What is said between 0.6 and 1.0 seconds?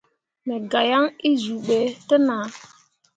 gah